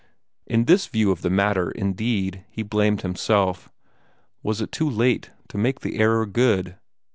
[0.47, 3.69] In this view of the matter, indeed, he blamed himself.
[4.41, 6.75] Was it too late to make the error good?